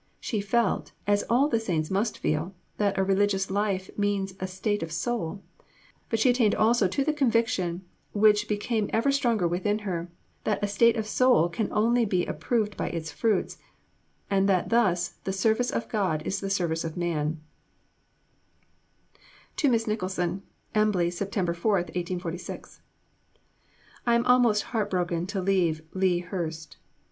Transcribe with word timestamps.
She 0.19 0.41
felt, 0.41 0.93
as 1.05 1.23
all 1.29 1.47
the 1.47 1.59
saints 1.59 1.91
must 1.91 2.17
feel, 2.17 2.55
that 2.77 2.97
a 2.97 3.03
religious 3.03 3.51
life 3.51 3.91
means 3.95 4.33
a 4.39 4.47
state 4.47 4.81
of 4.81 4.89
the 4.89 4.95
soul; 4.95 5.43
but 6.09 6.17
she 6.17 6.31
attained 6.31 6.55
also 6.55 6.87
to 6.87 7.03
the 7.03 7.13
conviction, 7.13 7.83
which 8.11 8.47
became 8.47 8.89
ever 8.93 9.11
stronger 9.11 9.47
within 9.47 9.77
her, 9.85 10.09
that 10.43 10.63
a 10.63 10.67
state 10.67 10.95
of 10.97 11.03
the 11.05 11.11
soul 11.11 11.49
can 11.49 11.71
only 11.71 12.03
be 12.03 12.25
approved 12.25 12.75
by 12.75 12.87
its 12.89 13.11
fruits, 13.11 13.59
and 14.27 14.49
that 14.49 14.69
thus 14.69 15.09
the 15.23 15.31
Service 15.31 15.69
of 15.69 15.87
God 15.87 16.23
is 16.25 16.39
the 16.39 16.49
Service 16.49 16.83
of 16.83 16.97
Man: 16.97 17.39
(To 19.57 19.69
Miss 19.69 19.85
Nicholson.) 19.85 20.41
EMBLEY, 20.73 21.11
Sept. 21.11 21.33
24,. 21.33 21.85
I 24.07 24.15
am 24.15 24.25
almost 24.25 24.63
heart 24.63 24.89
broken 24.89 25.27
to 25.27 25.39
leave 25.41 25.83
Lea 25.93 26.21
Hurst. 26.21 26.77